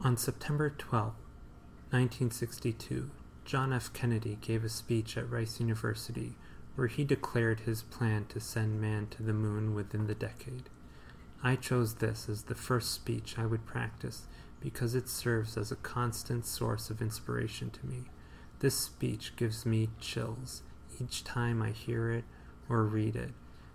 [0.00, 1.06] On September 12,
[1.90, 3.10] 1962,
[3.44, 3.92] John F.
[3.92, 6.36] Kennedy gave a speech at Rice University
[6.76, 10.70] where he declared his plan to send man to the moon within the decade.
[11.42, 14.28] I chose this as the first speech I would practice
[14.60, 18.04] because it serves as a constant source of inspiration to me.
[18.60, 20.62] This speech gives me chills
[21.00, 22.24] each time I hear it
[22.68, 23.32] or read it,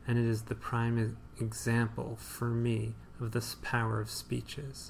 [0.07, 4.89] and it is the prime example for me of this power of speeches.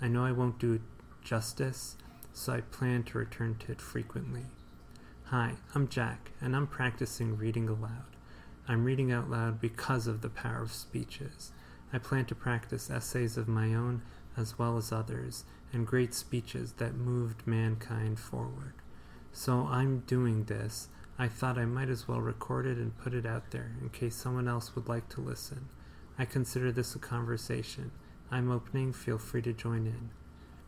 [0.00, 0.82] I know I won't do it
[1.24, 1.96] justice,
[2.34, 4.42] so I plan to return to it frequently.
[5.24, 8.14] Hi, I'm Jack, and I'm practicing reading aloud.
[8.68, 11.50] I'm reading out loud because of the power of speeches.
[11.92, 14.02] I plan to practice essays of my own
[14.36, 18.74] as well as others, and great speeches that moved mankind forward.
[19.32, 20.88] So I'm doing this.
[21.18, 24.14] I thought I might as well record it and put it out there in case
[24.14, 25.70] someone else would like to listen.
[26.18, 27.92] I consider this a conversation.
[28.30, 30.10] I'm opening, feel free to join in.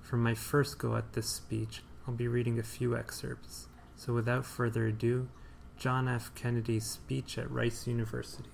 [0.03, 3.67] For my first go at this speech, I'll be reading a few excerpts.
[3.97, 5.29] So without further ado,
[5.77, 6.35] John F.
[6.35, 8.51] Kennedy's speech at Rice University.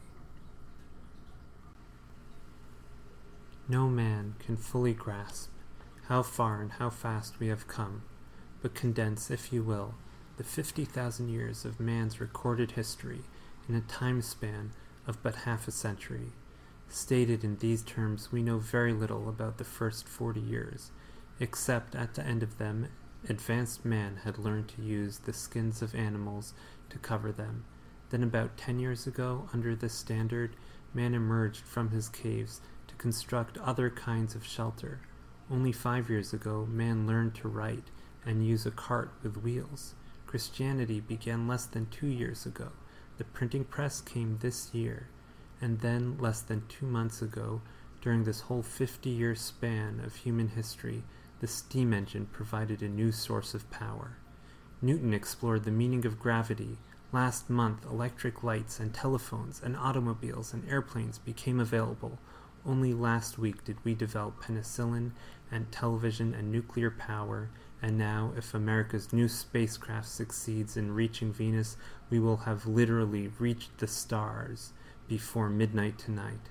[3.68, 5.50] No man can fully grasp
[6.08, 8.02] how far and how fast we have come,
[8.60, 9.94] but condense, if you will,
[10.36, 13.22] the 50,000 years of man's recorded history
[13.68, 14.72] in a time span
[15.06, 16.32] of but half a century.
[16.88, 20.90] Stated in these terms, we know very little about the first 40 years,
[21.40, 22.88] except at the end of them,
[23.28, 26.54] advanced man had learned to use the skins of animals
[26.90, 27.64] to cover them.
[28.10, 30.54] Then, about 10 years ago, under this standard,
[30.92, 35.00] man emerged from his caves to construct other kinds of shelter.
[35.50, 37.90] Only five years ago, man learned to write
[38.24, 39.94] and use a cart with wheels.
[40.26, 42.72] Christianity began less than two years ago.
[43.18, 45.08] The printing press came this year.
[45.64, 47.62] And then, less than two months ago,
[48.02, 51.04] during this whole 50 year span of human history,
[51.40, 54.18] the steam engine provided a new source of power.
[54.82, 56.76] Newton explored the meaning of gravity.
[57.12, 62.18] Last month, electric lights and telephones and automobiles and airplanes became available.
[62.66, 65.12] Only last week did we develop penicillin
[65.50, 67.48] and television and nuclear power,
[67.80, 71.78] and now, if America's new spacecraft succeeds in reaching Venus,
[72.10, 74.74] we will have literally reached the stars
[75.08, 76.50] before midnight tonight.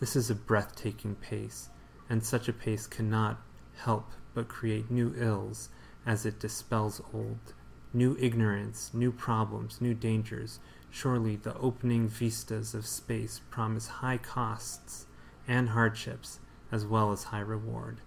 [0.00, 1.68] This is a breathtaking pace,
[2.08, 3.40] and such a pace cannot
[3.76, 5.68] help but create new ills
[6.06, 7.54] as it dispels old.
[7.92, 10.60] New ignorance, new problems, new dangers.
[10.90, 15.06] Surely the opening vistas of space promise high costs
[15.46, 16.40] and hardships,
[16.70, 18.00] as well as high reward.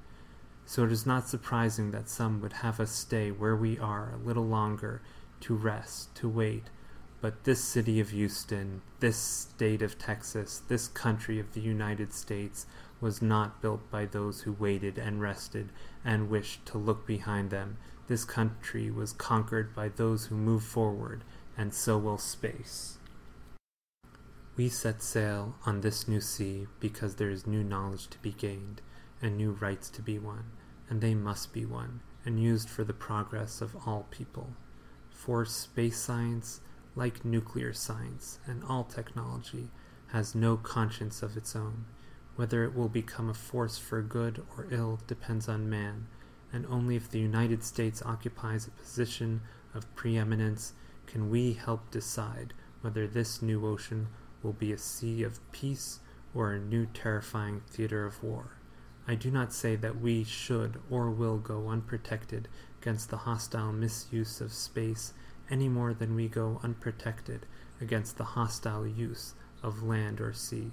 [0.66, 4.26] So it is not surprising that some would have us stay where we are a
[4.26, 5.02] little longer
[5.42, 6.70] to rest, to wait.
[7.22, 12.66] But this city of Houston, this state of Texas, this country of the United States
[13.00, 15.70] was not built by those who waited and rested
[16.04, 17.78] and wished to look behind them.
[18.08, 21.24] This country was conquered by those who move forward,
[21.56, 22.98] and so will space.
[24.58, 28.82] We set sail on this new sea because there is new knowledge to be gained
[29.22, 30.46] and new rights to be won,
[30.90, 34.54] and they must be won and used for the progress of all people.
[35.12, 36.62] For space science,
[36.96, 39.70] like nuclear science and all technology,
[40.08, 41.86] has no conscience of its own.
[42.36, 46.08] Whether it will become a force for good or ill depends on man,
[46.52, 49.42] and only if the United States occupies a position
[49.74, 50.74] of preeminence
[51.08, 54.08] can we help decide whether this new ocean
[54.44, 56.00] will be a sea of peace
[56.34, 58.58] or a new terrifying theater of war.
[59.08, 62.48] I do not say that we should or will go unprotected
[62.82, 65.14] against the hostile misuse of space
[65.50, 67.46] any more than we go unprotected
[67.80, 70.72] against the hostile use of land or sea.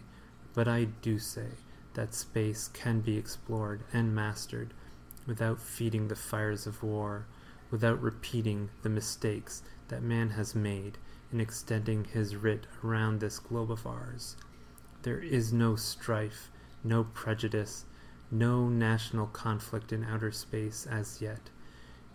[0.54, 1.48] But I do say
[1.94, 4.74] that space can be explored and mastered
[5.26, 7.26] without feeding the fires of war,
[7.70, 10.98] without repeating the mistakes that man has made
[11.32, 14.36] in extending his writ around this globe of ours.
[15.02, 16.50] There is no strife,
[16.82, 17.84] no prejudice,
[18.30, 21.50] no national conflict in outer space as yet.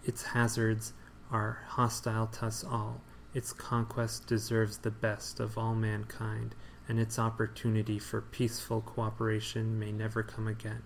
[0.03, 0.93] Its hazards
[1.31, 3.01] are hostile to us all.
[3.33, 6.53] Its conquest deserves the best of all mankind,
[6.87, 10.83] and its opportunity for peaceful cooperation may never come again.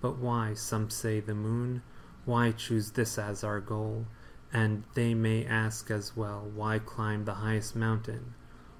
[0.00, 1.82] But why, some say, the moon?
[2.24, 4.06] Why choose this as our goal?
[4.52, 8.34] And they may ask as well, why climb the highest mountain?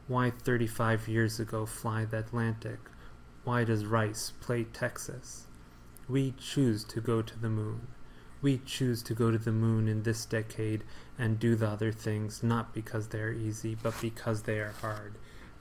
[0.06, 2.78] Why 35 years ago fly the Atlantic?
[3.44, 5.46] Why does Rice play Texas?
[6.08, 7.88] We choose to go to the moon.
[8.40, 10.84] We choose to go to the moon in this decade
[11.18, 15.14] and do the other things not because they are easy, but because they are hard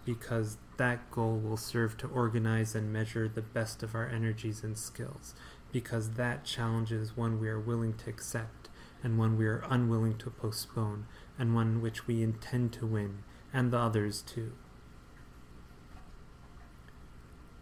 [0.08, 4.78] because that goal will serve to organize and measure the best of our energies and
[4.78, 5.36] skills,
[5.74, 8.70] because that challenge is one we are willing to accept
[9.04, 11.06] and one we are unwilling to postpone
[11.38, 13.18] and one which we intend to win,
[13.54, 14.54] and the others too.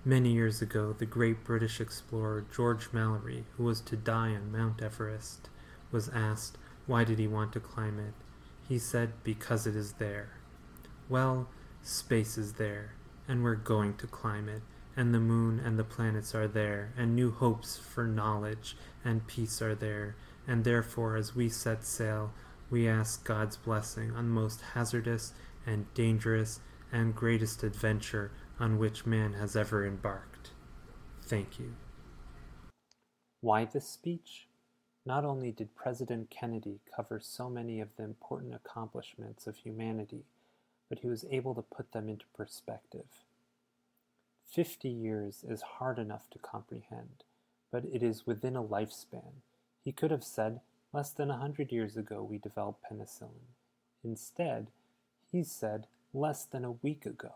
[0.07, 4.79] Many years ago, the great British explorer George Mallory, who was to die on Mount
[4.79, 5.49] Everest,
[5.91, 8.13] was asked why did he want to climb it.
[8.69, 10.37] He said, because it is there.
[11.09, 11.49] Well,
[11.81, 12.93] space is there,
[13.27, 14.61] and we're going to climb it,
[14.95, 19.59] and the moon and the planets are there, and new hopes for knowledge and peace
[19.59, 20.15] are there,
[20.47, 22.31] and therefore, as we set sail,
[22.69, 25.33] we ask God's blessing on the most hazardous
[25.65, 26.59] and dangerous
[26.91, 28.29] and greatest adventure
[28.59, 30.51] on which man has ever embarked.
[31.21, 31.75] Thank you.
[33.41, 34.47] Why this speech?
[35.05, 40.23] Not only did President Kennedy cover so many of the important accomplishments of humanity,
[40.89, 43.05] but he was able to put them into perspective.
[44.47, 47.23] Fifty years is hard enough to comprehend,
[47.71, 49.41] but it is within a lifespan.
[49.83, 50.61] He could have said,
[50.93, 53.53] less than a hundred years ago we developed penicillin.
[54.03, 54.67] Instead,
[55.31, 57.33] he said, less than a week ago.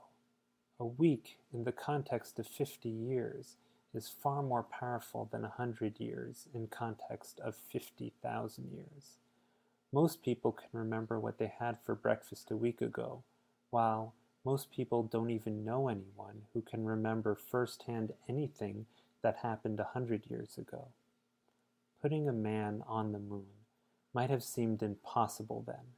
[0.82, 3.58] A week, in the context of 50 years,
[3.94, 9.18] is far more powerful than a hundred years in context of 50,000 years.
[9.92, 13.24] Most people can remember what they had for breakfast a week ago,
[13.72, 14.14] while
[14.46, 18.86] most people don't even know anyone who can remember firsthand anything
[19.22, 20.88] that happened a hundred years ago.
[22.02, 23.48] Putting a man on the moon
[24.14, 25.96] might have seemed impossible then,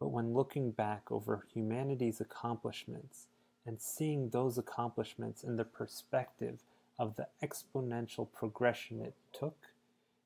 [0.00, 3.26] but when looking back over humanity's accomplishments
[3.66, 6.60] and seeing those accomplishments in the perspective
[6.98, 9.56] of the exponential progression it took,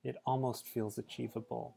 [0.05, 1.75] it almost feels achievable.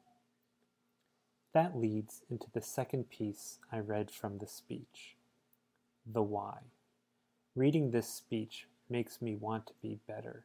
[1.53, 5.15] That leads into the second piece I read from the speech
[6.05, 6.57] the why.
[7.55, 10.43] Reading this speech makes me want to be better.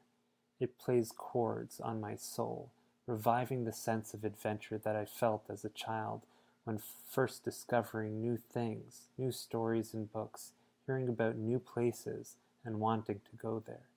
[0.61, 2.71] It plays chords on my soul,
[3.07, 6.23] reviving the sense of adventure that I felt as a child
[6.65, 6.79] when
[7.11, 10.53] first discovering new things, new stories and books,
[10.89, 13.89] hearing about new places, and wanting to go there.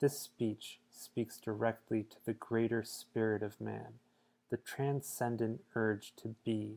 [0.00, 3.94] This speech speaks directly to the greater spirit of man,
[4.48, 6.76] the transcendent urge to be,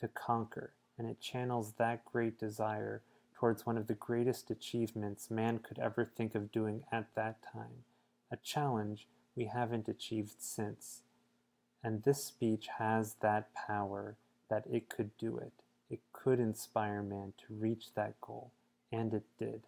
[0.00, 3.02] to conquer, and it channels that great desire
[3.34, 7.84] towards one of the greatest achievements man could ever think of doing at that time,
[8.32, 9.06] a challenge
[9.36, 11.02] we haven't achieved since.
[11.82, 14.16] And this speech has that power
[14.48, 15.52] that it could do it.
[15.90, 18.50] It could inspire man to reach that goal,
[18.94, 19.62] and it did.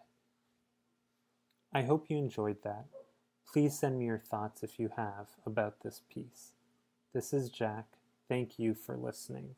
[1.73, 2.85] I hope you enjoyed that.
[3.51, 6.53] Please send me your thoughts if you have about this piece.
[7.13, 7.85] This is Jack.
[8.29, 9.55] Thank you for listening.